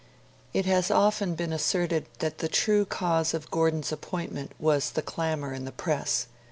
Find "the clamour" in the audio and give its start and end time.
4.93-5.53